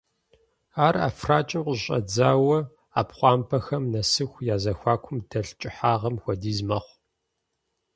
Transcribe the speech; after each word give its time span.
Ар 0.85 0.95
ӀэфракӀэм 1.01 1.63
къыщыщӀэдзауэ 1.65 2.57
Ӏэпхъуамбэпэхэм 2.93 3.83
нэсыху 3.91 4.45
я 4.53 4.57
зэхуакум 4.63 5.17
дэлъ 5.29 5.53
кӀыхьагъым 5.59 6.15
хуэдиз 6.21 6.59
мэхъу. 6.67 6.95